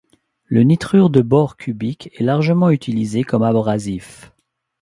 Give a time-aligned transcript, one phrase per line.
[0.45, 4.31] Le nitrure de bore cubique est largement utilisé comme abrasif.